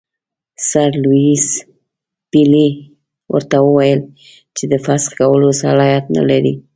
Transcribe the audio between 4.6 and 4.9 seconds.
د